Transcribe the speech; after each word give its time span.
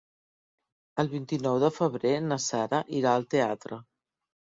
El 1.03 1.11
vint-i-nou 1.11 1.61
de 1.65 1.71
febrer 1.77 2.17
na 2.33 2.41
Sara 2.49 2.83
irà 3.05 3.15
al 3.15 3.33
teatre. 3.37 3.83